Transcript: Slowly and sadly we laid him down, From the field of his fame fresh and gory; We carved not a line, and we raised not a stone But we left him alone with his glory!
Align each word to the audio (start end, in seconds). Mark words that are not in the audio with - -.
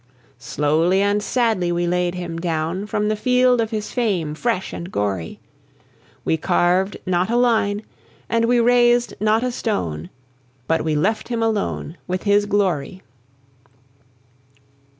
Slowly 0.39 0.99
and 1.03 1.21
sadly 1.21 1.71
we 1.71 1.85
laid 1.85 2.15
him 2.15 2.39
down, 2.39 2.87
From 2.87 3.07
the 3.07 3.15
field 3.15 3.61
of 3.61 3.69
his 3.69 3.91
fame 3.91 4.33
fresh 4.33 4.73
and 4.73 4.91
gory; 4.91 5.39
We 6.25 6.37
carved 6.37 6.97
not 7.05 7.29
a 7.29 7.35
line, 7.35 7.83
and 8.27 8.45
we 8.45 8.59
raised 8.59 9.13
not 9.19 9.43
a 9.43 9.51
stone 9.51 10.09
But 10.65 10.81
we 10.83 10.95
left 10.95 11.27
him 11.27 11.43
alone 11.43 11.97
with 12.07 12.23
his 12.23 12.47
glory! 12.47 13.03